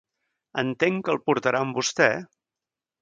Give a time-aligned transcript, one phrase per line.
[0.61, 2.09] Entenc que el portarà amb vostè?